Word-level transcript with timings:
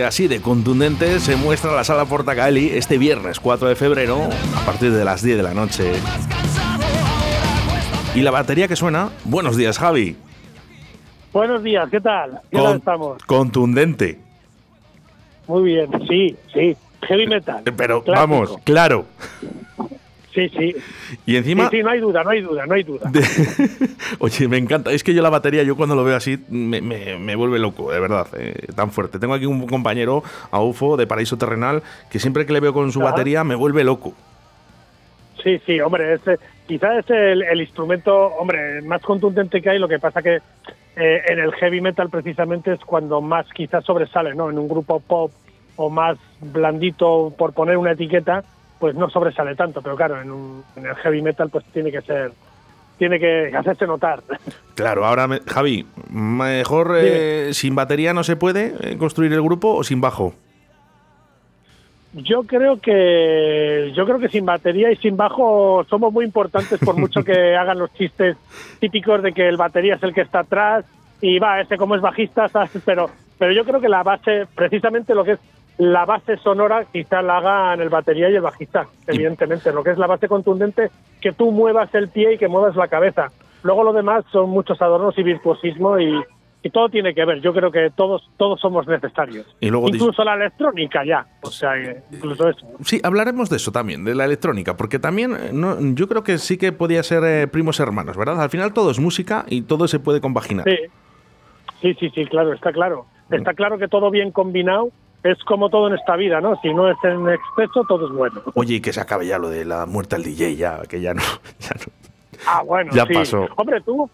Que 0.00 0.06
así 0.06 0.28
de 0.28 0.40
contundente 0.40 1.20
se 1.20 1.36
muestra 1.36 1.72
la 1.72 1.84
sala 1.84 2.06
Portacaeli 2.06 2.70
este 2.70 2.96
viernes 2.96 3.38
4 3.38 3.68
de 3.68 3.76
febrero 3.76 4.30
a 4.56 4.64
partir 4.64 4.92
de 4.92 5.04
las 5.04 5.22
10 5.22 5.36
de 5.36 5.42
la 5.42 5.52
noche. 5.52 5.92
Y 8.14 8.22
la 8.22 8.30
batería 8.30 8.66
que 8.66 8.76
suena, 8.76 9.10
buenos 9.24 9.58
días 9.58 9.78
Javi. 9.78 10.16
Buenos 11.34 11.62
días, 11.62 11.90
¿qué 11.90 12.00
tal? 12.00 12.40
¿Qué 12.50 12.56
tal 12.56 12.78
estamos? 12.78 13.22
Contundente. 13.24 14.18
Muy 15.46 15.64
bien, 15.64 15.90
sí, 16.08 16.34
sí. 16.54 16.74
Heavy 17.02 17.26
metal. 17.26 17.62
Pero 17.76 18.02
vamos, 18.06 18.56
claro. 18.64 19.04
Sí, 20.34 20.48
sí. 20.50 20.76
Y 21.26 21.36
encima. 21.36 21.68
Sí, 21.68 21.78
sí, 21.78 21.82
no 21.82 21.90
hay 21.90 22.00
duda, 22.00 22.22
no 22.22 22.30
hay 22.30 22.40
duda, 22.40 22.66
no 22.66 22.74
hay 22.74 22.82
duda. 22.84 23.10
Oye, 24.20 24.48
me 24.48 24.58
encanta. 24.58 24.92
Es 24.92 25.02
que 25.02 25.12
yo 25.12 25.22
la 25.22 25.30
batería, 25.30 25.62
yo 25.64 25.76
cuando 25.76 25.96
lo 25.96 26.04
veo 26.04 26.16
así, 26.16 26.38
me, 26.48 26.80
me, 26.80 27.34
vuelve 27.34 27.58
loco, 27.58 27.90
de 27.90 27.98
verdad. 27.98 28.28
Eh, 28.38 28.66
tan 28.76 28.92
fuerte. 28.92 29.18
Tengo 29.18 29.34
aquí 29.34 29.46
un 29.46 29.66
compañero, 29.66 30.22
a 30.50 30.60
UFO, 30.62 30.96
de 30.96 31.06
Paraíso 31.06 31.36
Terrenal, 31.36 31.82
que 32.10 32.20
siempre 32.20 32.46
que 32.46 32.52
le 32.52 32.60
veo 32.60 32.72
con 32.72 32.92
su 32.92 33.00
batería 33.00 33.42
me 33.42 33.56
vuelve 33.56 33.82
loco. 33.82 34.14
Sí, 35.42 35.58
sí, 35.64 35.80
hombre, 35.80 36.14
este, 36.14 36.38
quizás 36.66 36.98
es 36.98 37.10
el, 37.10 37.60
instrumento, 37.60 38.14
hombre, 38.14 38.82
más 38.82 39.02
contundente 39.02 39.60
que 39.60 39.70
hay. 39.70 39.78
Lo 39.78 39.88
que 39.88 39.98
pasa 39.98 40.22
que 40.22 40.36
eh, 40.96 41.22
en 41.28 41.38
el 41.38 41.52
heavy 41.54 41.80
metal 41.80 42.08
precisamente 42.10 42.74
es 42.74 42.80
cuando 42.80 43.20
más 43.20 43.46
quizás 43.52 43.84
sobresale, 43.84 44.34
¿no? 44.34 44.50
En 44.50 44.58
un 44.58 44.68
grupo 44.68 45.00
pop 45.00 45.32
o 45.76 45.88
más 45.88 46.18
blandito, 46.40 47.32
por 47.36 47.52
poner 47.54 47.78
una 47.78 47.92
etiqueta, 47.92 48.44
pues 48.80 48.96
no 48.96 49.10
sobresale 49.10 49.54
tanto, 49.54 49.82
pero 49.82 49.94
claro, 49.94 50.20
en, 50.20 50.84
el 50.84 50.96
heavy 50.96 51.22
metal 51.22 51.50
pues 51.50 51.64
tiene 51.66 51.92
que 51.92 52.00
ser 52.00 52.32
tiene 52.98 53.20
que 53.20 53.52
hacerse 53.56 53.86
notar. 53.86 54.22
Claro, 54.74 55.04
ahora 55.04 55.28
Javi, 55.46 55.84
mejor 56.08 56.96
eh, 56.98 57.50
sin 57.52 57.74
batería 57.74 58.14
no 58.14 58.24
se 58.24 58.34
puede 58.34 58.72
eh, 58.80 58.96
construir 58.96 59.30
el 59.34 59.42
grupo 59.42 59.74
o 59.74 59.84
sin 59.84 60.00
bajo. 60.00 60.32
Yo 62.14 62.44
creo 62.44 62.80
que 62.80 63.92
yo 63.94 64.06
creo 64.06 64.18
que 64.18 64.30
sin 64.30 64.46
batería 64.46 64.90
y 64.90 64.96
sin 64.96 65.18
bajo 65.18 65.84
somos 65.90 66.14
muy 66.14 66.24
importantes 66.24 66.80
por 66.80 66.96
mucho 66.96 67.22
que 67.22 67.54
hagan 67.60 67.78
los 67.78 67.92
chistes 67.92 68.38
típicos 68.78 69.22
de 69.22 69.34
que 69.34 69.46
el 69.46 69.58
batería 69.58 69.96
es 69.96 70.02
el 70.02 70.14
que 70.14 70.22
está 70.22 70.40
atrás 70.40 70.86
y 71.20 71.38
va 71.38 71.60
ese 71.60 71.76
como 71.76 71.94
es 71.96 72.00
bajista, 72.00 72.46
pero 72.86 73.10
pero 73.38 73.52
yo 73.52 73.66
creo 73.66 73.82
que 73.82 73.88
la 73.90 74.02
base 74.02 74.46
precisamente 74.54 75.14
lo 75.14 75.24
que 75.24 75.32
es 75.32 75.40
la 75.80 76.04
base 76.04 76.36
sonora 76.36 76.84
quizá 76.92 77.22
la 77.22 77.38
hagan 77.38 77.80
el 77.80 77.88
batería 77.88 78.28
y 78.28 78.34
el 78.34 78.42
bajista, 78.42 78.86
evidentemente. 79.06 79.72
Lo 79.72 79.82
que 79.82 79.92
es 79.92 79.98
la 79.98 80.06
base 80.06 80.28
contundente, 80.28 80.90
que 81.22 81.32
tú 81.32 81.52
muevas 81.52 81.94
el 81.94 82.08
pie 82.08 82.34
y 82.34 82.38
que 82.38 82.48
muevas 82.48 82.76
la 82.76 82.88
cabeza. 82.88 83.28
Luego 83.62 83.82
lo 83.82 83.94
demás 83.94 84.26
son 84.30 84.50
muchos 84.50 84.80
adornos 84.82 85.16
y 85.16 85.22
virtuosismo 85.22 85.98
y, 85.98 86.22
todo 86.70 86.90
tiene 86.90 87.14
que 87.14 87.24
ver. 87.24 87.40
Yo 87.40 87.54
creo 87.54 87.72
que 87.72 87.88
todos 87.96 88.28
todos 88.36 88.60
somos 88.60 88.86
necesarios. 88.86 89.46
Y 89.58 89.70
luego 89.70 89.88
incluso 89.88 90.22
la 90.22 90.34
electrónica 90.34 91.02
ya. 91.02 91.26
O 91.40 91.50
sea, 91.50 91.72
incluso 92.12 92.50
eso. 92.50 92.66
Sí, 92.84 93.00
hablaremos 93.02 93.48
de 93.48 93.56
eso 93.56 93.72
también, 93.72 94.04
de 94.04 94.14
la 94.14 94.26
electrónica, 94.26 94.76
porque 94.76 94.98
también 94.98 95.32
eh, 95.32 95.50
no, 95.54 95.78
yo 95.94 96.08
creo 96.08 96.22
que 96.22 96.36
sí 96.36 96.58
que 96.58 96.72
podía 96.72 97.02
ser 97.02 97.24
eh, 97.24 97.46
primos 97.46 97.80
hermanos, 97.80 98.18
¿verdad? 98.18 98.42
Al 98.42 98.50
final 98.50 98.74
todo 98.74 98.90
es 98.90 99.00
música 99.00 99.46
y 99.48 99.62
todo 99.62 99.88
se 99.88 99.98
puede 99.98 100.20
compaginar. 100.20 100.66
Sí, 100.66 100.76
sí, 101.80 101.94
sí, 101.98 102.10
sí 102.14 102.26
claro, 102.26 102.52
está 102.52 102.70
claro. 102.70 103.06
Está 103.30 103.54
claro 103.54 103.78
que 103.78 103.88
todo 103.88 104.10
bien 104.10 104.30
combinado 104.30 104.90
es 105.22 105.38
como 105.44 105.68
todo 105.68 105.88
en 105.88 105.94
esta 105.94 106.16
vida, 106.16 106.40
¿no? 106.40 106.56
Si 106.62 106.72
no 106.72 106.90
es 106.90 106.96
en 107.04 107.28
exceso, 107.28 107.84
todo 107.88 108.06
es 108.06 108.12
bueno. 108.12 108.40
Oye, 108.54 108.76
y 108.76 108.80
que 108.80 108.92
se 108.92 109.00
acabe 109.00 109.26
ya 109.26 109.38
lo 109.38 109.50
de 109.50 109.64
la 109.64 109.86
muerte 109.86 110.16
al 110.16 110.22
DJ, 110.22 110.56
ya, 110.56 110.82
que 110.88 111.00
ya 111.00 111.14
no. 111.14 111.22
Ya 111.60 111.74
no. 111.74 111.92
Ah, 112.46 112.62
bueno, 112.62 112.90
ya 112.94 113.04
pasó. 113.04 113.46
Hombre, 113.56 113.82
tú, 113.82 114.08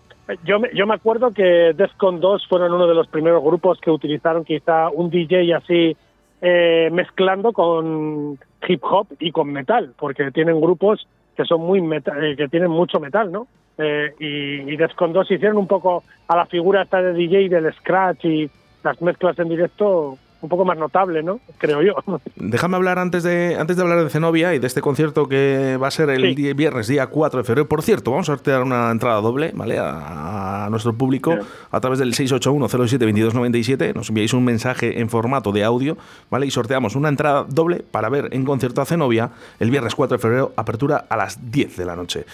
yo, 0.44 0.58
yo 0.74 0.86
me 0.86 0.94
acuerdo 0.94 1.30
que 1.30 1.72
Defcon 1.76 2.18
2 2.18 2.48
fueron 2.48 2.72
uno 2.72 2.88
de 2.88 2.94
los 2.94 3.06
primeros 3.06 3.42
grupos 3.42 3.78
que 3.80 3.90
utilizaron 3.90 4.44
quizá 4.44 4.88
un 4.88 5.10
DJ 5.10 5.54
así 5.54 5.96
eh, 6.42 6.88
mezclando 6.92 7.52
con 7.52 8.36
hip 8.66 8.82
hop 8.82 9.06
y 9.20 9.30
con 9.30 9.52
metal, 9.52 9.94
porque 9.96 10.30
tienen 10.32 10.60
grupos 10.60 11.06
que 11.36 11.44
son 11.44 11.60
muy 11.60 11.80
metal, 11.80 12.24
eh, 12.24 12.36
que 12.36 12.48
tienen 12.48 12.70
mucho 12.70 12.98
metal, 12.98 13.30
¿no? 13.30 13.46
Eh, 13.78 14.14
y, 14.18 14.72
y 14.72 14.76
Defcon 14.76 15.12
2 15.12 15.30
hicieron 15.30 15.58
un 15.58 15.68
poco 15.68 16.02
a 16.26 16.36
la 16.36 16.46
figura 16.46 16.82
esta 16.82 17.00
de 17.00 17.12
DJ 17.12 17.48
del 17.48 17.72
scratch 17.74 18.24
y 18.24 18.50
las 18.82 19.00
mezclas 19.00 19.38
en 19.38 19.50
directo 19.50 20.18
un 20.40 20.48
poco 20.48 20.64
más 20.64 20.76
notable, 20.76 21.22
¿no? 21.22 21.40
Creo 21.58 21.82
yo. 21.82 21.94
Déjame 22.36 22.76
hablar 22.76 22.98
antes 22.98 23.22
de, 23.22 23.56
antes 23.58 23.76
de 23.76 23.82
hablar 23.82 24.02
de 24.02 24.10
Zenobia 24.10 24.54
y 24.54 24.58
de 24.58 24.66
este 24.66 24.80
concierto 24.80 25.28
que 25.28 25.78
va 25.82 25.88
a 25.88 25.90
ser 25.90 26.10
el 26.10 26.34
viernes, 26.34 26.88
día 26.88 27.06
4 27.06 27.40
de 27.40 27.44
febrero. 27.44 27.68
Por 27.68 27.82
cierto, 27.82 28.10
vamos 28.10 28.28
a 28.28 28.32
sortear 28.32 28.62
una 28.62 28.90
entrada 28.90 29.20
doble, 29.20 29.52
¿vale? 29.54 29.78
A, 29.80 30.68
nuestro 30.70 30.92
público 30.94 31.36
a 31.70 31.80
través 31.80 31.98
del 31.98 32.12
681-07-2297. 32.14 33.94
Nos 33.94 34.08
enviáis 34.08 34.32
un 34.32 34.44
mensaje 34.44 35.00
en 35.00 35.08
formato 35.08 35.52
de 35.52 35.64
audio, 35.64 35.96
¿vale? 36.30 36.46
Y 36.46 36.50
sorteamos 36.50 36.96
una 36.96 37.08
entrada 37.08 37.46
doble 37.48 37.84
para 37.90 38.08
ver 38.08 38.28
en 38.32 38.44
concierto 38.44 38.80
a 38.80 38.86
Zenobia 38.86 39.30
el 39.60 39.70
viernes 39.70 39.94
4 39.94 40.16
de 40.16 40.22
febrero, 40.22 40.52
apertura 40.56 41.06
a 41.08 41.16
las 41.16 41.50
10 41.50 41.76
de 41.76 41.84
la 41.84 41.96
noche. 41.96 42.26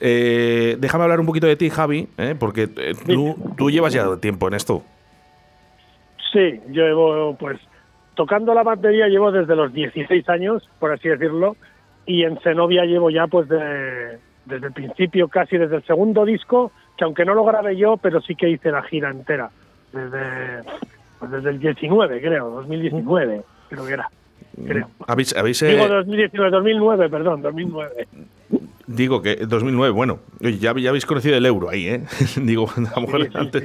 Eh, 0.00 0.76
déjame 0.78 1.04
hablar 1.04 1.20
un 1.20 1.26
poquito 1.26 1.46
de 1.46 1.56
ti, 1.56 1.70
Javi, 1.70 2.08
¿eh? 2.18 2.34
porque 2.38 2.68
eh, 2.76 2.94
tú, 3.06 3.36
tú 3.56 3.70
llevas 3.70 3.92
ya 3.92 4.16
tiempo 4.16 4.48
en 4.48 4.54
esto. 4.54 4.82
Sí, 6.34 6.60
yo 6.70 6.82
llevo, 6.82 7.36
pues, 7.36 7.60
tocando 8.16 8.54
la 8.54 8.64
batería 8.64 9.06
llevo 9.06 9.30
desde 9.30 9.54
los 9.54 9.72
16 9.72 10.28
años, 10.28 10.68
por 10.80 10.92
así 10.92 11.08
decirlo, 11.08 11.56
y 12.06 12.24
en 12.24 12.38
Zenobia 12.40 12.84
llevo 12.84 13.08
ya, 13.08 13.28
pues, 13.28 13.48
desde 13.48 14.66
el 14.66 14.72
principio, 14.72 15.28
casi 15.28 15.56
desde 15.56 15.76
el 15.76 15.84
segundo 15.84 16.24
disco, 16.24 16.72
que 16.98 17.04
aunque 17.04 17.24
no 17.24 17.34
lo 17.34 17.44
grabé 17.44 17.76
yo, 17.76 17.98
pero 17.98 18.20
sí 18.20 18.34
que 18.34 18.50
hice 18.50 18.72
la 18.72 18.82
gira 18.82 19.10
entera, 19.10 19.50
desde, 19.92 20.68
pues, 21.20 21.30
desde 21.30 21.50
el 21.50 21.60
19, 21.60 22.20
creo, 22.20 22.50
2019, 22.50 23.42
creo 23.68 23.86
que 23.86 23.92
era. 23.92 24.10
Creo. 24.66 24.88
¿Habéis, 25.06 25.34
Digo 25.34 25.88
2019, 25.88 26.50
2009, 26.50 27.08
perdón, 27.10 27.42
2009. 27.42 28.08
Digo 28.88 29.22
que 29.22 29.36
2009, 29.36 29.92
bueno, 29.92 30.18
ya, 30.40 30.74
ya 30.76 30.88
habéis 30.90 31.06
conocido 31.06 31.36
el 31.36 31.46
euro 31.46 31.70
ahí, 31.70 31.88
¿eh? 31.88 32.04
Digo, 32.36 32.68
a 32.76 33.00
lo 33.00 33.06
mejor 33.06 33.28
antes. 33.34 33.64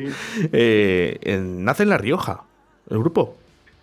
Eh, 0.51 1.39
nace 1.41 1.83
en 1.83 1.89
La 1.89 1.97
Rioja. 1.97 2.43
¿El 2.89 2.99
grupo? 2.99 3.35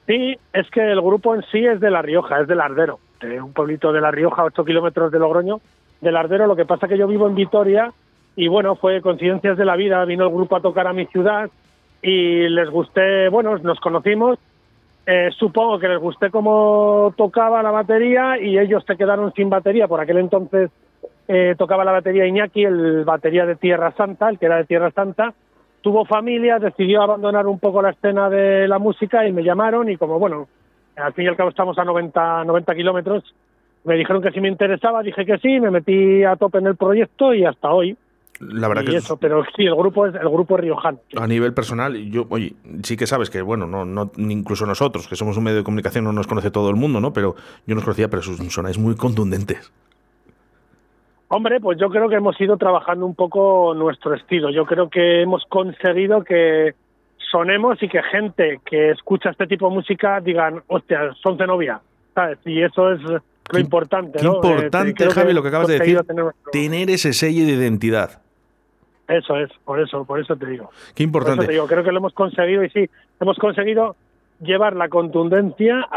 Sí, 0.07 0.37
es 0.53 0.71
que 0.71 0.81
el 0.81 1.01
grupo 1.01 1.35
en 1.35 1.43
sí 1.51 1.65
es 1.65 1.81
de 1.81 1.91
La 1.91 2.03
Rioja, 2.03 2.41
es 2.41 2.49
del 2.49 2.61
Ardero, 2.61 3.01
de 3.21 3.41
un 3.41 3.53
pueblito 3.53 3.93
de 3.93 4.01
La 4.01 4.11
Rioja, 4.11 4.45
8 4.45 4.65
kilómetros 4.65 5.11
de 5.11 5.19
Logroño. 5.19 5.61
Del 6.01 6.17
Ardero, 6.17 6.47
lo 6.47 6.57
que 6.57 6.67
pasa 6.67 6.89
que 6.89 6.99
yo 6.99 7.07
vivo 7.07 7.27
en 7.27 7.35
Vitoria 7.35 7.93
y 8.37 8.49
bueno, 8.49 8.77
fue 8.77 9.01
coincidencias 9.01 9.57
de 9.57 9.65
la 9.65 9.77
vida, 9.77 10.05
vino 10.05 10.25
el 10.25 10.33
grupo 10.33 10.57
a 10.57 10.61
tocar 10.61 10.87
a 10.87 10.93
mi 10.93 11.07
ciudad 11.07 11.49
y 12.03 12.49
les 12.49 12.69
gusté, 12.69 13.31
bueno, 13.31 13.57
nos 13.59 13.81
conocimos, 13.81 14.39
eh, 15.07 15.31
supongo 15.39 15.79
que 15.79 15.89
les 15.89 15.99
gusté 15.99 16.31
cómo 16.31 17.15
tocaba 17.17 17.63
la 17.63 17.71
batería 17.71 18.39
y 18.39 18.59
ellos 18.59 18.85
se 18.87 18.97
quedaron 18.97 19.33
sin 19.33 19.49
batería, 19.49 19.89
por 19.89 20.01
aquel 20.01 20.19
entonces 20.19 20.71
eh, 21.29 21.55
tocaba 21.57 21.85
la 21.85 21.93
batería 21.93 22.27
Iñaki, 22.27 22.65
el 22.65 23.05
batería 23.05 23.47
de 23.47 23.57
Tierra 23.57 23.93
Santa, 23.93 24.29
el 24.29 24.39
que 24.39 24.47
era 24.47 24.59
de 24.59 24.65
Tierra 24.65 24.91
Santa, 24.91 25.33
tuvo 25.87 26.05
familia, 26.05 26.59
decidió 26.59 27.01
abandonar 27.01 27.47
un 27.47 27.61
poco 27.61 27.81
la 27.81 27.91
escena 27.91 28.29
de 28.29 28.67
la 28.67 28.81
música 28.81 29.25
y 29.25 29.33
me 29.33 29.45
llamaron 29.45 29.89
y 29.89 29.97
como 29.97 30.19
bueno, 30.19 30.49
al 30.97 31.13
fin 31.13 31.27
y 31.27 31.29
al 31.29 31.37
cabo 31.37 31.51
estamos 31.51 31.79
a 31.79 31.85
90, 31.85 32.43
90 32.43 32.75
kilómetros, 32.75 33.23
me 33.85 33.95
dijeron 33.95 34.21
que 34.21 34.33
si 34.33 34.41
me 34.41 34.49
interesaba, 34.49 35.01
dije 35.05 35.25
que 35.25 35.39
sí, 35.39 35.61
me 35.61 35.71
metí 35.71 36.25
a 36.25 36.35
tope 36.35 36.59
en 36.59 36.67
el 36.67 36.75
proyecto 36.75 37.33
y 37.33 37.45
hasta 37.45 37.71
hoy. 37.71 37.97
La 38.41 38.67
verdad 38.67 38.85
que 38.85 38.97
eso, 38.97 39.17
pero 39.17 39.45
sí, 39.57 39.63
el 39.65 39.77
grupo 39.77 40.09
es 40.09 40.17
el 40.17 40.29
grupo 40.29 40.57
riojano. 40.57 40.99
A 41.17 41.27
nivel 41.29 41.55
personal, 41.55 41.95
yo, 42.11 42.27
oye, 42.31 42.55
sí 42.83 42.97
que 42.97 43.07
sabes 43.07 43.31
que, 43.31 43.41
bueno, 43.41 43.69
no, 43.69 43.85
no, 43.85 44.11
incluso 44.17 44.67
nosotros, 44.67 45.07
que 45.07 45.15
somos 45.15 45.37
un 45.37 45.45
medio 45.45 45.59
de 45.59 45.63
comunicación, 45.63 46.03
no 46.03 46.13
nos 46.13 46.27
conoce 46.27 46.51
todo 46.51 46.69
el 46.69 46.75
mundo, 46.75 47.01
¿no? 47.01 47.13
Pero 47.13 47.37
yo 47.65 47.77
nos 47.77 47.85
conocía, 47.85 48.11
pero 48.11 48.23
sonáis 48.23 48.77
muy 48.77 48.97
contundentes. 48.97 49.73
Hombre, 51.29 51.61
pues 51.61 51.79
yo 51.79 51.89
creo 51.89 52.09
que 52.09 52.17
hemos 52.17 52.41
ido 52.41 52.57
trabajando 52.57 53.05
un 53.05 53.15
poco 53.15 53.75
nuestro 53.75 54.15
estilo. 54.15 54.51
Yo 54.51 54.65
creo 54.65 54.89
que 54.89 55.23
hemos 55.23 55.45
conseguido 55.47 56.23
que 56.23 56.75
sonemos 57.31 57.83
y 57.83 57.89
que 57.89 58.03
gente 58.03 58.61
que 58.65 58.91
escucha 58.91 59.31
este 59.31 59.47
tipo 59.47 59.69
de 59.69 59.75
música 59.75 60.21
digan, 60.21 60.63
hostia, 60.69 61.13
son 61.23 61.37
Zenobia, 61.37 61.81
¿sabes? 62.15 62.39
Y 62.45 62.63
eso 62.63 62.93
es 62.93 63.01
lo 63.03 63.59
importante, 63.59 64.23
¿no? 64.23 64.37
importante, 64.37 65.05
eh, 65.05 65.11
Javi, 65.11 65.33
lo 65.33 65.43
que 65.43 65.49
acabas 65.49 65.69
de 65.69 65.79
decir, 65.79 66.01
tener, 66.53 66.91
ese 66.91 67.13
sello 67.13 67.45
de 67.45 67.53
identidad. 67.53 68.23
Eso 69.09 69.37
es, 69.37 69.51
por 69.65 69.81
eso, 69.81 70.05
por 70.05 70.21
eso 70.21 70.35
te 70.37 70.47
digo. 70.47 70.71
Qué 70.95 71.05
importante. 71.05 71.47
te 71.47 71.53
digo, 71.53 71.67
creo 71.67 71.85
que 71.85 71.93
lo 71.93 71.99
hemos 71.99 72.13
conseguido 72.13 72.65
y 72.65 72.71
sí, 72.71 72.91
hemos 73.21 73.37
conseguido 73.39 73.95
llevar 74.41 74.77
la 74.77 74.89
contundencia 74.89 75.89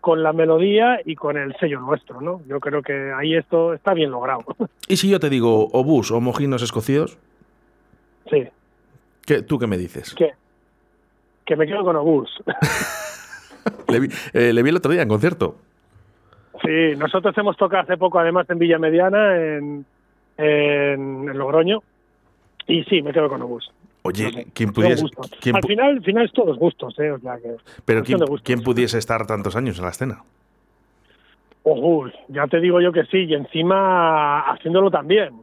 con 0.00 0.22
la 0.22 0.32
melodía 0.32 1.00
y 1.04 1.14
con 1.14 1.36
el 1.36 1.56
sello 1.56 1.80
nuestro, 1.80 2.20
¿no? 2.20 2.42
Yo 2.46 2.60
creo 2.60 2.82
que 2.82 3.12
ahí 3.12 3.34
esto 3.34 3.74
está 3.74 3.94
bien 3.94 4.10
logrado. 4.10 4.44
¿Y 4.88 4.96
si 4.96 5.08
yo 5.08 5.20
te 5.20 5.30
digo 5.30 5.68
obús 5.72 6.10
o 6.10 6.20
mojinos 6.20 6.62
escocidos? 6.62 7.18
Sí. 8.30 8.46
¿Qué, 9.26 9.42
¿Tú 9.42 9.58
qué 9.58 9.66
me 9.66 9.78
dices? 9.78 10.14
¿Qué? 10.14 10.32
Que 11.44 11.56
me 11.56 11.66
quedo 11.66 11.84
con 11.84 11.96
obús. 11.96 12.30
Eh, 14.32 14.52
le, 14.52 14.62
vi, 14.62 14.70
el 14.70 14.76
otro 14.76 14.92
día 14.92 15.02
en 15.02 15.08
concierto. 15.08 15.56
Sí, 16.62 16.96
nosotros 16.96 17.36
hemos 17.36 17.56
tocado 17.56 17.82
hace 17.82 17.98
poco 17.98 18.18
además 18.18 18.48
en 18.48 18.58
Villa 18.58 18.78
Mediana, 18.78 19.36
en, 19.36 19.84
en 20.38 21.38
Logroño, 21.38 21.82
y 22.66 22.84
sí, 22.84 23.02
me 23.02 23.12
quedo 23.12 23.28
con 23.28 23.42
obús. 23.42 23.70
Oye, 24.08 24.46
¿quién 24.54 24.72
pudiese...? 24.72 25.04
al, 25.52 25.62
final, 25.62 25.90
al 25.90 26.02
final 26.02 26.24
es 26.24 26.32
todos 26.32 26.58
gustos, 26.58 26.98
¿eh? 26.98 27.10
O 27.10 27.18
sea 27.18 27.36
que, 27.36 27.56
Pero 27.84 28.02
¿quién, 28.42 28.62
pudiese 28.62 28.96
estar 28.96 29.26
tantos 29.26 29.54
años 29.54 29.78
en 29.78 29.84
la 29.84 29.90
escena? 29.90 30.22
Ojo, 31.62 32.08
ya 32.28 32.46
te 32.46 32.60
digo 32.60 32.80
yo 32.80 32.90
que 32.90 33.04
sí, 33.04 33.24
y 33.24 33.34
encima 33.34 34.40
haciéndolo 34.50 34.90
también, 34.90 35.34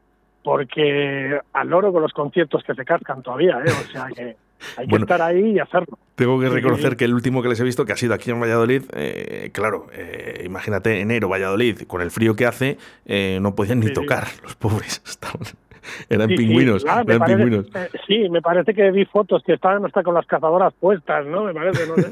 porque 0.43 1.39
al 1.53 1.67
loro 1.69 1.93
con 1.93 2.01
los 2.01 2.11
conciertos 2.11 2.63
que 2.63 2.73
se 2.73 2.83
cascan 2.83 3.21
todavía, 3.21 3.59
¿eh? 3.59 3.69
O 3.69 3.91
sea 3.91 4.07
que 4.07 4.35
hay 4.77 4.87
que 4.87 4.95
estar 4.95 5.21
ahí 5.21 5.51
y 5.51 5.59
hacerlo. 5.59 5.99
Tengo 6.15 6.39
que 6.39 6.49
reconocer 6.49 6.97
que 6.97 7.05
el 7.05 7.13
último 7.13 7.43
que 7.43 7.49
les 7.49 7.59
he 7.59 7.63
visto, 7.63 7.85
que 7.85 7.93
ha 7.93 7.97
sido 7.97 8.15
aquí 8.15 8.31
en 8.31 8.39
Valladolid, 8.39 8.83
eh, 8.93 9.51
claro, 9.53 9.85
eh, 9.93 10.41
imagínate 10.43 10.99
enero, 11.01 11.29
Valladolid, 11.29 11.81
con 11.83 12.01
el 12.01 12.09
frío 12.09 12.35
que 12.35 12.47
hace, 12.47 12.79
eh, 13.05 13.37
no 13.41 13.53
podían 13.53 13.79
ni 13.81 13.93
tocar, 13.93 14.25
los 14.41 14.55
pobres. 14.55 15.03
eran 16.09 16.27
pingüinos, 16.29 16.85
ah, 16.87 17.03
eran 17.07 17.25
pingüinos. 17.25 17.67
sí, 18.07 18.29
me 18.29 18.41
parece 18.41 18.73
que 18.73 18.91
vi 18.91 19.05
fotos 19.05 19.43
que 19.43 19.53
estaban 19.53 19.85
hasta 19.85 20.03
con 20.03 20.13
las 20.13 20.25
cazadoras 20.25 20.73
puestas, 20.79 21.25
¿no? 21.25 21.43
Me 21.45 21.53
parece, 21.53 21.87
no 21.87 21.95
sé. 21.95 22.11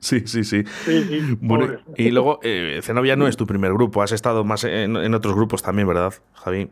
sí, 0.00 0.20
sí, 0.26 0.44
sí. 0.44 0.64
bueno, 1.40 1.78
y 1.96 2.10
luego, 2.10 2.40
Zenobia 2.82 3.16
no 3.16 3.26
es 3.26 3.36
tu 3.36 3.46
primer 3.46 3.72
grupo, 3.72 4.02
has 4.02 4.12
estado 4.12 4.44
más 4.44 4.64
en 4.64 5.14
otros 5.14 5.34
grupos 5.34 5.62
también, 5.62 5.88
¿verdad, 5.88 6.12
Javi? 6.34 6.68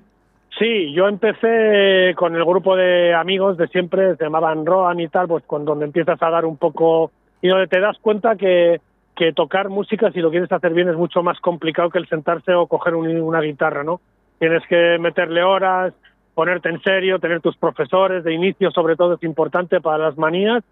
Sí, 0.61 0.93
yo 0.93 1.08
empecé 1.08 2.14
con 2.17 2.37
el 2.37 2.44
grupo 2.44 2.76
de 2.76 3.14
amigos 3.14 3.56
de 3.56 3.67
siempre, 3.69 4.14
se 4.17 4.25
llamaban 4.25 4.67
Roan 4.67 5.00
y 5.00 5.08
tal, 5.08 5.26
pues 5.26 5.43
cuando 5.47 5.70
donde 5.70 5.87
empiezas 5.87 6.23
a 6.23 6.29
dar 6.29 6.44
un 6.44 6.58
poco 6.58 7.12
y 7.41 7.49
donde 7.49 7.67
te 7.67 7.81
das 7.81 7.97
cuenta 8.02 8.37
que, 8.37 8.79
que 9.17 9.32
tocar 9.32 9.70
música, 9.70 10.12
si 10.12 10.20
lo 10.20 10.31
quieres 10.31 10.52
hacer 10.52 10.75
bien, 10.75 10.91
es 10.91 10.97
mucho 10.97 11.23
más 11.23 11.41
complicado 11.41 11.88
que 11.88 11.99
el 11.99 12.08
sentarse 12.08 12.52
o 12.52 12.67
coger 12.67 12.94
una 12.94 13.41
guitarra, 13.41 13.85
¿no? 13.85 14.02
Tienes 14.38 14.62
que 14.69 14.99
meterle 15.00 15.43
horas, 15.43 15.94
ponerte 16.34 16.68
en 16.68 16.80
serio, 16.82 17.18
tener 17.18 17.40
tus 17.40 17.56
profesores 17.56 18.24
de 18.24 18.32
inicio, 18.32 18.70
sobre 18.70 18.96
todo 18.96 19.14
es 19.14 19.22
importante 19.22 19.80
para 19.80 19.98
las 19.98 20.18
manías. 20.18 20.62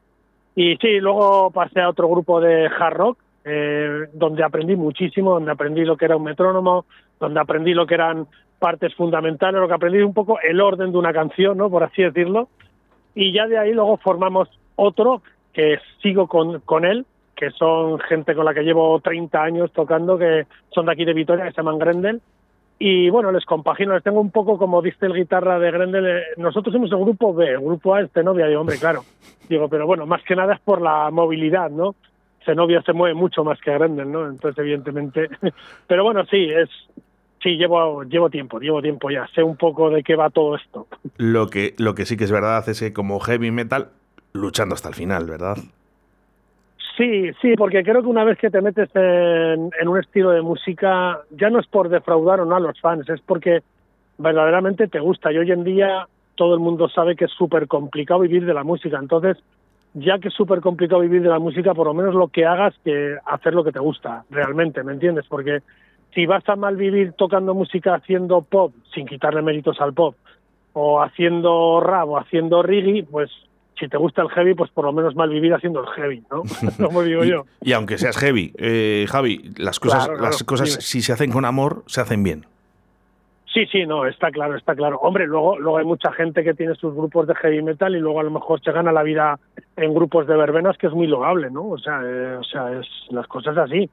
Y 0.55 0.76
sí, 0.76 0.99
luego 1.00 1.50
pasé 1.50 1.81
a 1.81 1.88
otro 1.88 2.08
grupo 2.08 2.40
de 2.40 2.66
hard 2.66 2.96
rock, 2.96 3.19
eh, 3.44 4.06
donde 4.12 4.43
aprendí 4.44 4.76
muchísimo, 4.76 5.34
donde 5.34 5.52
aprendí 5.52 5.84
lo 5.84 5.96
que 5.96 6.05
era 6.05 6.16
un 6.16 6.25
metrónomo, 6.25 6.84
donde 7.20 7.40
aprendí 7.40 7.75
lo 7.75 7.87
que 7.87 7.94
eran 7.94 8.26
partes 8.58 8.94
fundamentales, 8.94 9.60
lo 9.60 9.69
que 9.69 9.75
aprendí 9.75 9.99
un 9.99 10.14
poco 10.14 10.38
el 10.40 10.60
orden 10.60 10.93
de 10.93 10.99
una 10.99 11.12
canción, 11.12 11.56
¿no? 11.56 11.70
Por 11.70 11.84
así 11.84 12.02
decirlo. 12.02 12.49
Y 13.14 13.32
ya 13.32 13.46
de 13.46 13.58
ahí 13.58 13.72
luego 13.72 13.96
formamos 13.99 14.49
otro 14.76 15.22
que 15.52 15.78
sigo 16.02 16.26
con, 16.26 16.60
con 16.60 16.84
él, 16.84 17.06
que 17.37 17.50
son 17.50 17.99
gente 18.00 18.34
con 18.34 18.44
la 18.44 18.55
que 18.55 18.62
llevo 18.62 19.00
30 19.00 19.43
años 19.43 19.72
tocando, 19.72 20.19
que 20.19 20.46
son 20.70 20.87
de 20.87 20.93
aquí 20.93 21.05
de 21.05 21.14
Vitoria, 21.14 21.44
que 21.44 21.52
se 21.52 21.56
llaman 21.58 21.78
Grendel. 21.78 22.20
Y 22.79 23.11
bueno, 23.11 23.33
les 23.33 23.45
compagino, 23.45 23.95
les 23.95 24.05
tengo 24.05 24.21
un 24.21 24.31
poco 24.31 24.57
como 24.57 24.81
dice 24.81 25.07
el 25.07 25.15
guitarra 25.15 25.59
de 25.59 25.71
Grendel. 25.71 26.07
Eh, 26.07 26.23
nosotros 26.37 26.73
somos 26.73 26.91
el 26.93 26.99
grupo 26.99 27.35
B, 27.35 27.51
el 27.51 27.61
grupo 27.61 27.95
A 27.95 28.03
es 28.03 28.13
Zenobia. 28.13 28.47
Digo, 28.47 28.61
hombre, 28.61 28.79
claro. 28.79 29.05
Digo, 29.49 29.69
pero 29.69 29.87
bueno, 29.87 30.07
más 30.07 30.23
que 30.23 30.37
nada 30.37 30.55
es 30.55 30.61
por 30.61 30.81
la 30.81 31.11
movilidad, 31.11 31.71
¿no? 31.71 31.97
Zenobia 32.45 32.81
se 32.83 32.93
mueve 32.93 33.15
mucho 33.15 33.43
más 33.43 33.61
que 33.61 33.73
Grendel, 33.73 34.11
¿no? 34.11 34.29
Entonces, 34.29 34.59
evidentemente. 34.59 35.29
pero 35.89 36.05
bueno, 36.05 36.25
sí, 36.27 36.49
es 36.51 36.69
Sí, 37.43 37.51
llevo, 37.51 38.03
llevo 38.03 38.31
tiempo, 38.31 38.59
llevo 38.59 38.83
tiempo 38.83 39.11
ya. 39.11 39.27
Sé 39.35 39.43
un 39.43 39.57
poco 39.57 39.91
de 39.91 40.03
qué 40.03 40.17
va 40.17 40.31
todo 40.31 40.57
esto. 40.57 40.89
Lo 41.17 41.49
que, 41.49 41.75
lo 41.79 41.95
que 41.95 42.05
sí 42.05 42.17
que 42.17 42.25
es 42.25 42.33
verdad 42.33 42.69
es 42.69 42.81
que 42.81 42.93
como 42.93 43.21
heavy 43.21 43.51
metal, 43.51 43.91
luchando 44.33 44.75
hasta 44.75 44.89
el 44.89 44.95
final, 44.95 45.27
¿verdad? 45.27 45.57
Sí, 46.99 47.31
sí, 47.41 47.55
porque 47.56 47.85
creo 47.85 48.03
que 48.03 48.09
una 48.09 48.25
vez 48.25 48.39
que 48.39 48.50
te 48.50 48.61
metes 48.61 48.91
en, 48.95 49.89
un 49.89 49.99
estilo 50.00 50.31
de 50.31 50.43
música, 50.43 51.21
ya 51.31 51.49
no 51.49 51.61
es 51.61 51.67
por 51.69 51.89
defraudar 51.89 52.41
o 52.41 52.45
no 52.45 52.56
a 52.56 52.61
los 52.61 52.81
fans, 52.81 53.09
es 53.09 53.21
porque 53.21 53.62
verdaderamente 54.19 54.89
te 54.89 54.99
gusta. 54.99 55.31
Y 55.31 55.39
hoy 55.39 55.53
en 55.53 55.62
día 55.62 56.09
todo 56.35 56.55
el 56.55 56.61
mundo 56.61 56.89
sabe 56.89 57.15
que 57.15 57.27
es 57.27 57.31
súper 57.31 57.69
complicado 57.69 58.19
vivir 58.19 58.45
de 58.45 58.53
la 58.53 58.65
música. 58.65 58.99
Entonces, 59.00 59.37
ya 59.95 60.19
que 60.19 60.27
es 60.27 60.35
súper 60.35 60.61
complicado 60.61 61.00
vivir 61.03 61.23
de 61.23 61.29
la 61.29 61.39
música, 61.39 61.73
por 61.73 61.87
lo 61.87 61.95
menos 61.95 62.17
lo 62.17 62.27
que 62.27 62.45
hagas 62.45 62.75
que 62.85 63.17
hacer 63.27 63.55
lo 63.55 63.62
que 63.62 63.73
te 63.73 63.79
gusta, 63.79 64.25
realmente, 64.29 64.83
¿me 64.83 64.93
entiendes? 64.93 65.27
Porque 65.29 65.61
si 66.17 66.27
vas 66.27 66.49
a 66.49 66.56
mal 66.56 66.75
vivir 66.75 67.12
tocando 67.12 67.55
música 67.55 67.94
haciendo 67.94 68.43
pop, 68.43 68.73
sin 68.93 69.06
quitarle 69.06 69.41
méritos 69.41 69.81
al 69.81 69.94
pop, 69.94 70.17
o 70.73 71.01
haciendo 71.01 71.81
rap 71.81 72.09
o 72.09 72.19
haciendo 72.19 72.61
reggae, 72.65 73.05
pues 73.09 73.31
si 73.79 73.89
te 73.89 73.97
gusta 73.97 74.23
el 74.23 74.31
heavy, 74.31 74.55
pues 74.55 74.71
por 74.71 74.85
lo 74.85 74.93
menos 74.93 75.15
mal 75.15 75.29
vivir 75.31 75.55
haciendo 75.55 75.81
el 75.81 75.89
heavy, 75.89 76.23
¿no? 76.31 76.43
Como 76.87 77.03
digo 77.03 77.25
yo. 77.25 77.45
Y, 77.61 77.73
aunque 77.73 77.99
seas 77.99 78.17
heavy, 78.17 78.53
eh, 78.59 79.07
Javi, 79.09 79.53
las 79.57 79.81
cosas, 79.81 80.09
las 80.21 80.43
cosas 80.45 80.71
si 80.71 81.03
se 81.03 81.13
hacen 81.13 81.31
con 81.31 81.45
amor, 81.45 81.83
se 81.87 82.01
hacen 82.01 82.23
bien. 82.23 82.47
Sí, 83.53 83.67
sí, 83.67 83.87
no, 83.87 84.07
está 84.07 84.31
claro, 84.31 84.57
está 84.57 84.75
claro. 84.75 84.99
Hombre, 84.99 85.27
luego, 85.27 85.59
luego 85.59 85.79
hay 85.79 85.85
mucha 85.85 86.13
gente 86.13 86.45
que 86.45 86.55
tiene 86.55 86.75
sus 86.75 86.95
grupos 86.95 87.27
de 87.27 87.35
heavy 87.35 87.63
metal 87.63 87.97
y 87.97 87.99
luego 87.99 88.21
a 88.21 88.23
lo 88.23 88.31
mejor 88.31 88.61
se 88.61 88.73
gana 88.73 88.93
la 88.93 89.03
vida 89.03 89.39
en 89.77 89.95
grupos 89.95 90.27
de 90.27 90.37
verbenas, 90.37 90.77
que 90.77 90.87
es 90.87 90.93
muy 90.93 91.07
loable, 91.07 91.51
¿no? 91.51 91.67
O 91.69 91.79
sea, 91.79 92.01
eh, 92.05 92.37
o 92.37 92.45
sea, 92.45 92.73
es 92.79 92.87
las 93.11 93.27
cosas 93.27 93.57
así 93.57 93.89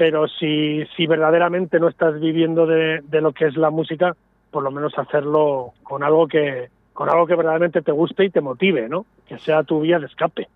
pero 0.00 0.28
si, 0.28 0.82
si 0.96 1.06
verdaderamente 1.06 1.78
no 1.78 1.86
estás 1.86 2.18
viviendo 2.18 2.64
de, 2.64 3.02
de 3.02 3.20
lo 3.20 3.34
que 3.34 3.46
es 3.46 3.54
la 3.58 3.68
música, 3.68 4.16
por 4.50 4.62
lo 4.62 4.70
menos 4.70 4.98
hacerlo 4.98 5.74
con 5.82 6.02
algo 6.02 6.26
que 6.26 6.70
con 7.00 7.08
algo 7.08 7.26
que 7.26 7.34
verdaderamente 7.34 7.80
te 7.80 7.92
guste 7.92 8.26
y 8.26 8.30
te 8.30 8.42
motive, 8.42 8.86
¿no? 8.86 9.06
Que 9.26 9.38
sea 9.38 9.62
tu 9.62 9.80
vía 9.80 9.98
de 9.98 10.04
escape. 10.04 10.48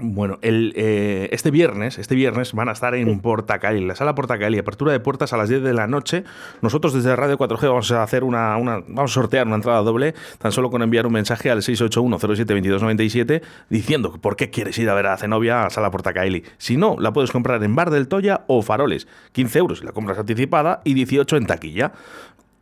Bueno, 0.00 0.36
el, 0.42 0.72
eh, 0.74 1.28
este 1.30 1.52
viernes, 1.52 2.00
este 2.00 2.16
viernes 2.16 2.54
van 2.54 2.68
a 2.68 2.72
estar 2.72 2.96
en 2.96 3.20
Portacaeli, 3.20 3.86
la 3.86 3.94
sala 3.94 4.16
Portacaeli, 4.16 4.58
apertura 4.58 4.90
de 4.90 4.98
puertas 4.98 5.32
a 5.32 5.36
las 5.36 5.48
10 5.48 5.62
de 5.62 5.72
la 5.74 5.86
noche. 5.86 6.24
Nosotros 6.60 6.92
desde 6.92 7.14
Radio 7.14 7.38
4G 7.38 7.68
vamos 7.68 7.92
a 7.92 8.02
hacer 8.02 8.24
una, 8.24 8.56
una 8.56 8.80
vamos 8.88 9.12
a 9.12 9.14
sortear 9.14 9.46
una 9.46 9.54
entrada 9.54 9.80
doble, 9.82 10.16
tan 10.38 10.50
solo 10.50 10.72
con 10.72 10.82
enviar 10.82 11.06
un 11.06 11.12
mensaje 11.12 11.52
al 11.52 11.58
681072297 11.58 13.42
diciendo 13.70 14.18
por 14.20 14.34
qué 14.34 14.50
quieres 14.50 14.76
ir 14.80 14.90
a 14.90 14.94
ver 14.94 15.06
a 15.06 15.16
Zenobia 15.16 15.66
a 15.66 15.70
sala 15.70 15.92
Portacaeli. 15.92 16.42
Si 16.58 16.76
no, 16.76 16.96
la 16.98 17.12
puedes 17.12 17.30
comprar 17.30 17.62
en 17.62 17.76
Bar 17.76 17.90
del 17.90 18.08
Toya 18.08 18.40
o 18.48 18.60
Faroles, 18.62 19.06
15 19.30 19.58
euros 19.60 19.78
si 19.78 19.84
la 19.84 19.92
compras 19.92 20.18
anticipada 20.18 20.80
y 20.82 20.94
18 20.94 21.36
en 21.36 21.46
taquilla. 21.46 21.92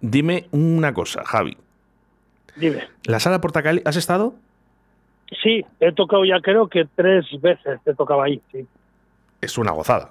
Dime 0.03 0.49
una 0.51 0.93
cosa, 0.93 1.25
Javi. 1.25 1.57
Dime. 2.57 2.85
¿La 3.05 3.21
sala 3.21 3.41
Portacaeli 3.41 3.83
has 3.85 3.97
estado? 3.97 4.35
Sí, 5.43 5.65
he 5.81 5.93
tocado 5.93 6.25
ya 6.25 6.41
creo 6.41 6.69
que 6.69 6.87
tres 6.95 7.27
veces 7.41 7.81
he 7.85 7.95
tocado 7.95 8.23
ahí, 8.23 8.41
sí. 8.53 8.67
Es 9.41 9.59
una 9.59 9.73
gozada. 9.73 10.11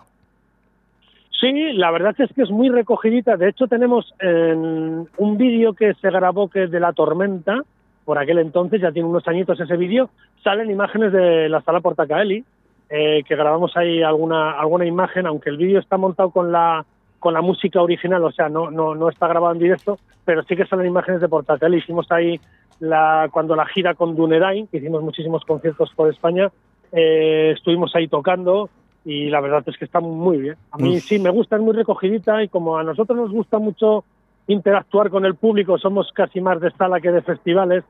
Sí, 1.40 1.74
la 1.74 1.92
verdad 1.92 2.16
es 2.18 2.32
que 2.34 2.44
es 2.44 2.50
muy 2.50 2.70
recogidita. 2.70 3.36
De 3.36 3.50
hecho, 3.50 3.68
tenemos 3.68 4.14
un 4.22 5.38
vídeo 5.38 5.74
que 5.74 5.94
se 5.96 6.10
grabó 6.10 6.50
que 6.50 6.64
es 6.64 6.72
de 6.72 6.80
la 6.80 6.94
tormenta, 6.94 7.62
por 8.06 8.18
aquel 8.18 8.40
entonces, 8.40 8.82
ya 8.82 8.92
tiene 8.92 9.08
unos 9.08 9.28
añitos 9.28 9.60
ese 9.60 9.78
vídeo, 9.78 10.10
salen 10.44 10.70
imágenes 10.70 11.12
de 11.12 11.50
la 11.50 11.62
sala 11.62 11.80
Portacaeli, 11.80 12.44
eh, 12.90 13.24
que 13.28 13.36
grabamos 13.36 13.76
ahí 13.78 14.04
alguna, 14.04 14.52
alguna 14.52 14.86
imagen, 14.86 15.26
aunque 15.26 15.50
el 15.50 15.58
vídeo 15.58 15.80
está 15.80 15.98
montado 15.98 16.30
con 16.30 16.52
la 16.52 16.86
con 17.24 17.34
la 17.34 17.42
música 17.42 17.82
original, 17.82 18.22
o 18.26 18.34
sea, 18.34 18.50
no, 18.50 18.70
no, 18.70 18.96
no 18.96 19.08
está 19.08 19.30
grabado 19.30 19.54
en 19.54 19.60
directo, 19.60 19.98
pero 20.26 20.44
sí 20.44 20.58
que 20.58 20.66
salen 20.66 20.88
imágenes 20.88 21.22
de 21.22 21.30
Portacaeli. 21.30 21.78
Hicimos 21.78 22.12
ahí 22.12 22.38
la, 22.82 23.30
cuando 23.32 23.56
la 23.56 23.66
gira 23.66 23.94
con 23.94 24.14
Dunedain, 24.14 24.68
que 24.68 24.80
hicimos 24.80 25.02
muchísimos 25.02 25.46
conciertos 25.46 25.90
por 25.96 26.10
España, 26.10 26.52
eh, 26.92 27.54
estuvimos 27.56 27.96
ahí 27.96 28.10
tocando 28.10 28.70
y 29.06 29.30
la 29.30 29.40
verdad 29.40 29.64
es 29.68 29.78
que 29.78 29.86
está 29.86 30.02
muy 30.02 30.38
bien. 30.38 30.56
A 30.72 30.78
mí 30.78 31.00
sí 31.00 31.18
me 31.18 31.30
gusta, 31.30 31.56
es 31.56 31.62
muy 31.62 31.74
recogidita 31.74 32.44
y 32.44 32.50
como 32.50 32.78
a 32.78 32.84
nosotros 32.84 33.18
nos 33.18 33.32
gusta 33.32 33.58
mucho 33.58 34.04
interactuar 34.48 35.10
con 35.10 35.24
el 35.24 35.36
público, 35.36 35.78
somos 35.78 36.12
casi 36.12 36.42
más 36.42 36.60
de 36.60 36.72
sala 36.72 37.00
que 37.00 37.10
de 37.10 37.22
festivales, 37.22 37.86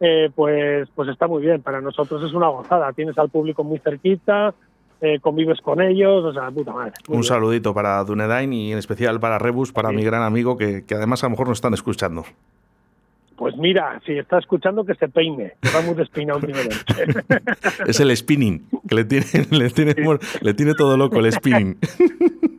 eh, 0.00 0.28
pues, 0.34 0.86
pues 0.94 1.08
está 1.08 1.26
muy 1.26 1.40
bien. 1.40 1.62
Para 1.62 1.80
nosotros 1.80 2.22
es 2.22 2.34
una 2.34 2.48
gozada. 2.48 2.92
Tienes 2.92 3.16
al 3.16 3.30
público 3.30 3.64
muy 3.64 3.78
cerquita, 3.78 4.52
eh, 5.00 5.18
convives 5.20 5.60
con 5.60 5.80
ellos, 5.80 6.24
o 6.24 6.32
sea, 6.32 6.50
puta 6.50 6.72
madre. 6.72 6.92
Un 7.08 7.24
saludito 7.24 7.74
para 7.74 8.02
Dunedain 8.04 8.52
y 8.52 8.72
en 8.72 8.78
especial 8.78 9.20
para 9.20 9.38
Rebus, 9.38 9.72
para 9.72 9.92
mi 9.92 10.02
gran 10.02 10.22
amigo, 10.22 10.56
que, 10.56 10.84
que 10.84 10.94
además 10.94 11.22
a 11.22 11.26
lo 11.26 11.30
mejor 11.30 11.48
nos 11.48 11.58
están 11.58 11.74
escuchando. 11.74 12.24
Pues 13.36 13.54
mira, 13.56 14.00
si 14.06 14.12
está 14.12 14.38
escuchando 14.38 14.84
que 14.84 14.94
se 14.94 15.08
peine, 15.08 15.52
que 15.60 15.68
va 15.68 15.82
muy 15.82 15.94
despeinado 15.94 16.40
Es 17.86 18.00
el 18.00 18.16
spinning, 18.16 18.66
que 18.88 18.94
le 18.94 19.04
tiene, 19.04 19.26
le 19.50 19.70
tiene, 19.70 19.94
le 20.40 20.54
tiene 20.54 20.74
todo 20.74 20.96
loco 20.96 21.20
el 21.20 21.30
spinning. 21.30 21.76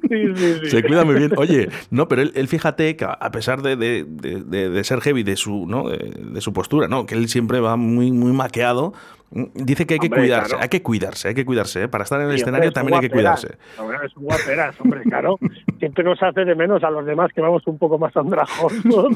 Se 0.69 0.83
cuida 0.83 1.03
muy 1.03 1.15
bien. 1.15 1.31
Oye, 1.37 1.69
no, 1.89 2.07
pero 2.07 2.21
él, 2.21 2.47
fíjate 2.47 2.95
que 2.95 3.05
a 3.05 3.31
pesar 3.31 3.61
de, 3.61 3.75
de, 3.75 4.03
de, 4.03 4.83
ser 4.83 5.01
heavy 5.01 5.23
de 5.23 5.35
su, 5.35 5.65
¿no? 5.67 5.89
de, 5.89 6.41
su 6.41 6.53
postura, 6.53 6.87
¿no? 6.87 7.05
que 7.05 7.15
él 7.15 7.27
siempre 7.27 7.59
va 7.59 7.75
muy, 7.75 8.11
muy 8.11 8.31
maqueado, 8.31 8.93
dice 9.29 9.85
que 9.85 9.95
hay 9.95 9.99
que 9.99 10.09
cuidarse, 10.09 10.55
hay 10.59 10.69
que 10.69 10.81
cuidarse, 10.81 11.27
hay 11.27 11.35
que 11.35 11.45
cuidarse. 11.45 11.83
¿eh? 11.83 11.87
Para 11.87 12.03
estar 12.03 12.21
en 12.21 12.29
el 12.29 12.35
escenario 12.35 12.71
también 12.71 12.95
hay 12.95 13.01
que 13.01 13.09
cuidarse. 13.09 13.57
es 14.05 14.17
un 14.17 14.23
guaperas, 14.23 14.79
hombre, 14.81 15.01
claro. 15.03 15.37
Siempre 15.79 16.03
nos 16.03 16.21
hace 16.23 16.45
de 16.45 16.55
menos 16.55 16.83
a 16.83 16.89
los 16.89 17.05
demás 17.05 17.31
que 17.33 17.41
vamos 17.41 17.65
un 17.67 17.77
poco 17.77 17.97
más 17.97 18.15
andrajos. 18.15 18.73
no, 18.85 19.07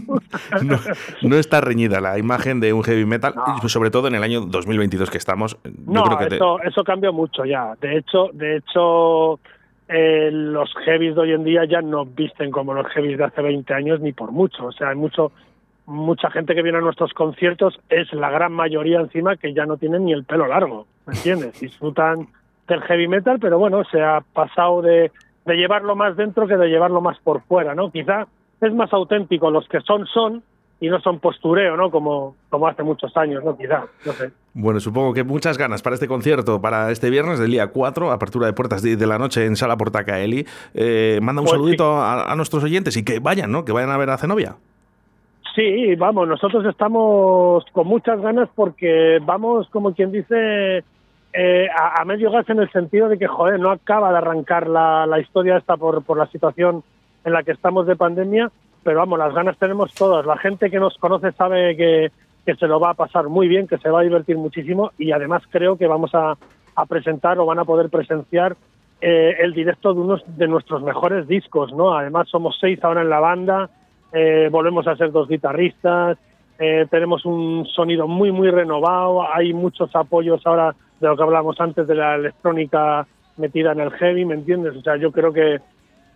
no 1.21 1.35
está 1.37 1.61
reñida 1.61 2.01
la 2.01 2.19
imagen 2.19 2.59
de 2.59 2.73
un 2.73 2.83
heavy 2.83 3.05
metal, 3.05 3.33
sobre 3.67 3.89
todo 3.89 4.07
en 4.07 4.15
el 4.15 4.23
año 4.23 4.41
2022 4.41 5.09
que 5.09 5.17
estamos. 5.17 5.57
no, 5.85 6.03
eso, 6.19 6.61
eso 6.61 6.83
cambió 6.83 7.13
mucho 7.13 7.45
ya. 7.45 7.75
De 7.79 7.97
hecho, 7.97 8.29
de 8.33 8.57
hecho 8.57 9.39
eh, 9.91 10.29
los 10.31 10.73
heavies 10.85 11.15
de 11.15 11.21
hoy 11.21 11.33
en 11.33 11.43
día 11.43 11.65
ya 11.65 11.81
no 11.81 12.05
visten 12.05 12.51
como 12.51 12.73
los 12.73 12.87
heavies 12.87 13.17
de 13.17 13.25
hace 13.25 13.41
20 13.41 13.73
años 13.73 13.99
ni 13.99 14.13
por 14.13 14.31
mucho. 14.31 14.67
O 14.67 14.71
sea, 14.71 14.89
hay 14.89 14.95
mucho 14.95 15.31
mucha 15.85 16.29
gente 16.31 16.55
que 16.55 16.61
viene 16.61 16.77
a 16.77 16.81
nuestros 16.81 17.13
conciertos 17.13 17.79
es 17.89 18.11
la 18.13 18.29
gran 18.29 18.53
mayoría 18.53 18.99
encima 18.99 19.35
que 19.35 19.53
ya 19.53 19.65
no 19.65 19.77
tienen 19.77 20.05
ni 20.05 20.13
el 20.13 20.23
pelo 20.23 20.47
largo, 20.47 20.87
¿me 21.05 21.13
entiendes? 21.13 21.59
Disfrutan 21.59 22.27
del 22.67 22.81
heavy 22.83 23.07
metal, 23.07 23.39
pero 23.39 23.59
bueno, 23.59 23.83
se 23.85 24.01
ha 24.01 24.21
pasado 24.21 24.81
de, 24.81 25.11
de 25.45 25.55
llevarlo 25.55 25.95
más 25.95 26.15
dentro 26.15 26.47
que 26.47 26.55
de 26.55 26.69
llevarlo 26.69 27.01
más 27.01 27.19
por 27.19 27.41
fuera, 27.41 27.75
¿no? 27.75 27.91
Quizá 27.91 28.27
es 28.61 28.73
más 28.73 28.93
auténtico, 28.93 29.51
los 29.51 29.67
que 29.67 29.81
son 29.81 30.05
son 30.05 30.43
y 30.81 30.89
no 30.89 30.99
son 30.99 31.19
postureo, 31.19 31.77
¿no? 31.77 31.91
Como, 31.91 32.35
como 32.49 32.67
hace 32.67 32.81
muchos 32.81 33.15
años, 33.15 33.43
¿no? 33.43 33.55
Quizá, 33.55 33.85
no 34.03 34.13
sé. 34.13 34.31
Bueno, 34.55 34.79
supongo 34.79 35.13
que 35.13 35.23
muchas 35.23 35.59
ganas 35.59 35.83
para 35.83 35.93
este 35.93 36.07
concierto, 36.07 36.59
para 36.59 36.89
este 36.89 37.11
viernes 37.11 37.37
del 37.37 37.51
día 37.51 37.67
4, 37.67 38.11
apertura 38.11 38.47
de 38.47 38.53
puertas 38.53 38.81
de, 38.81 38.97
la 39.05 39.19
noche 39.19 39.45
en 39.45 39.55
Sala 39.55 39.77
Portaca 39.77 40.19
Eli. 40.19 40.43
Eh, 40.73 41.19
manda 41.21 41.41
un 41.41 41.45
pues 41.45 41.51
saludito 41.51 42.01
a, 42.01 42.35
nuestros 42.35 42.63
oyentes 42.63 42.97
y 42.97 43.05
que 43.05 43.19
vayan, 43.19 43.51
¿no? 43.51 43.63
Que 43.63 43.71
vayan 43.71 43.91
a 43.91 43.97
ver 43.97 44.09
a 44.09 44.17
Zenobia. 44.17 44.55
Sí, 45.53 45.95
vamos, 45.95 46.27
nosotros 46.27 46.65
estamos 46.65 47.63
con 47.73 47.85
muchas 47.85 48.19
ganas 48.19 48.49
porque 48.55 49.19
vamos, 49.23 49.69
como 49.69 49.93
quien 49.93 50.11
dice, 50.11 50.83
eh, 51.33 51.67
a, 51.77 52.03
medio 52.05 52.31
gas 52.31 52.49
en 52.49 52.59
el 52.59 52.71
sentido 52.71 53.07
de 53.07 53.19
que, 53.19 53.27
joder, 53.27 53.59
no 53.59 53.69
acaba 53.69 54.11
de 54.11 54.17
arrancar 54.17 54.67
la, 54.67 55.05
la 55.05 55.19
historia 55.19 55.57
esta 55.57 55.77
por, 55.77 56.03
por 56.03 56.17
la 56.17 56.25
situación 56.27 56.83
en 57.23 57.33
la 57.33 57.43
que 57.43 57.51
estamos 57.51 57.85
de 57.85 57.95
pandemia 57.95 58.51
pero 58.83 58.99
vamos, 58.99 59.19
las 59.19 59.33
ganas 59.33 59.57
tenemos 59.57 59.93
todas. 59.93 60.25
La 60.25 60.37
gente 60.37 60.69
que 60.69 60.79
nos 60.79 60.97
conoce 60.97 61.31
sabe 61.33 61.75
que, 61.75 62.11
que 62.45 62.55
se 62.55 62.67
lo 62.67 62.79
va 62.79 62.91
a 62.91 62.95
pasar 62.95 63.29
muy 63.29 63.47
bien, 63.47 63.67
que 63.67 63.77
se 63.77 63.89
va 63.89 64.01
a 64.01 64.03
divertir 64.03 64.37
muchísimo 64.37 64.91
y 64.97 65.11
además 65.11 65.43
creo 65.49 65.77
que 65.77 65.87
vamos 65.87 66.11
a, 66.13 66.37
presentar 66.89 67.37
o 67.37 67.45
van 67.45 67.59
a 67.59 67.65
poder 67.65 67.91
presenciar 67.91 68.55
eh, 69.01 69.35
el 69.39 69.53
directo 69.53 69.93
de 69.93 69.99
unos 69.99 70.23
de 70.25 70.47
nuestros 70.47 70.81
mejores 70.81 71.27
discos, 71.27 71.71
¿no? 71.73 71.93
Además 71.95 72.27
somos 72.27 72.57
seis 72.59 72.83
ahora 72.83 73.03
en 73.03 73.09
la 73.09 73.19
banda, 73.19 73.69
eh, 74.11 74.49
volvemos 74.51 74.87
a 74.87 74.95
ser 74.95 75.11
dos 75.11 75.27
guitarristas, 75.27 76.17
eh, 76.57 76.87
tenemos 76.89 77.23
un 77.25 77.67
sonido 77.67 78.07
muy 78.07 78.31
muy 78.31 78.49
renovado, 78.49 79.31
hay 79.31 79.53
muchos 79.53 79.95
apoyos 79.95 80.41
ahora 80.47 80.73
de 80.99 81.07
lo 81.07 81.15
que 81.15 81.21
hablamos 81.21 81.61
antes 81.61 81.85
de 81.85 81.93
la 81.93 82.15
electrónica 82.15 83.05
metida 83.37 83.73
en 83.73 83.81
el 83.81 83.91
heavy, 83.91 84.25
¿me 84.25 84.33
entiendes? 84.33 84.75
O 84.75 84.81
sea, 84.81 84.95
yo 84.95 85.11
creo 85.11 85.31
que 85.31 85.59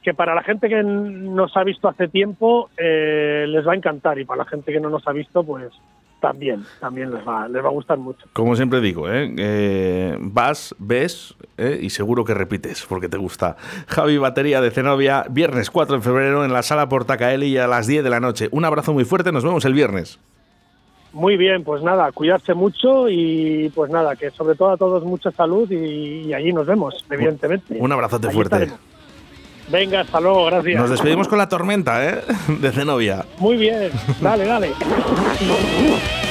que 0.06 0.14
para 0.14 0.36
la 0.36 0.44
gente 0.44 0.70
que 0.70 0.84
nos 0.84 1.58
ha 1.58 1.64
visto 1.64 1.88
hace 1.88 2.08
tiempo 2.08 2.70
eh, 2.78 3.46
les 3.50 3.68
va 3.68 3.74
a 3.74 3.76
encantar 3.76 4.20
y 4.20 4.24
para 4.24 4.44
la 4.44 4.46
gente 4.46 4.72
que 4.72 4.80
no 4.80 4.90
nos 4.90 5.06
ha 5.08 5.12
visto 5.12 5.44
pues 5.44 5.74
también, 6.22 6.64
también 6.80 7.12
les 7.12 7.28
va, 7.28 7.48
les 7.48 7.64
va 7.64 7.70
a 7.70 7.72
gustar 7.72 7.98
mucho. 7.98 8.28
Como 8.34 8.56
siempre 8.56 8.82
digo, 8.82 9.12
¿eh? 9.12 9.34
eh 9.36 10.18
vas, 10.20 10.76
ves 10.78 11.36
¿eh? 11.58 11.80
y 11.82 11.90
seguro 11.90 12.24
que 12.24 12.36
repites 12.36 12.86
porque 12.88 13.10
te 13.10 13.18
gusta. 13.18 13.58
Javi 13.88 14.20
Batería 14.20 14.62
de 14.62 14.70
Zenobia, 14.70 15.26
viernes 15.30 15.72
4 15.72 15.98
de 15.98 16.02
febrero 16.04 16.46
en 16.46 16.54
la 16.54 16.62
sala 16.62 16.88
Portacaeli 16.88 17.58
a 17.58 17.66
las 17.66 17.88
10 17.88 18.04
de 18.04 18.10
la 18.12 18.20
noche. 18.20 18.48
Un 18.52 18.64
abrazo 18.64 18.94
muy 18.94 19.06
fuerte, 19.06 19.32
nos 19.32 19.44
vemos 19.44 19.66
el 19.66 19.74
viernes. 19.74 20.20
Muy 21.14 21.36
bien, 21.36 21.64
pues 21.64 21.82
nada, 21.82 22.12
cuidarse 22.12 22.54
mucho 22.54 23.10
y 23.10 23.72
pues 23.74 23.90
nada, 23.90 24.16
que 24.16 24.30
sobre 24.30 24.56
todo 24.56 24.70
a 24.70 24.78
todos 24.78 25.04
mucha 25.04 25.32
salud 25.32 25.72
y, 25.72 26.32
allí 26.32 26.54
nos 26.54 26.68
vemos, 26.68 26.94
evidentemente. 27.10 27.78
Un 27.80 27.92
abrazote 27.92 28.30
fuerte. 28.30 28.70
Venga, 29.68 30.02
hasta 30.02 30.20
luego, 30.20 30.46
gracias. 30.46 30.80
Nos 30.80 30.90
despedimos 30.90 31.28
con 31.28 31.38
la 31.38 31.50
tormenta, 31.50 32.08
¿eh? 32.08 32.22
De 32.60 32.72
Zenobia. 32.72 33.26
Muy 33.40 33.58
bien, 33.58 33.92
dale, 34.22 34.46
dale. 34.46 34.72